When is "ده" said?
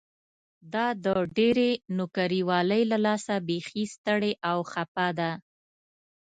5.19-5.31